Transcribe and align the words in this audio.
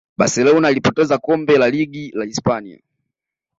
barcelona 0.17 0.71
ilipoteza 0.71 1.17
kombe 1.17 1.57
la 1.57 1.69
ligi 1.69 2.13
ya 2.19 2.25
hispania 2.25 2.79